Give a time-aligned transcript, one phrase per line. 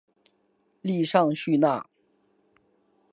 [0.81, 1.87] 利尚叙纳。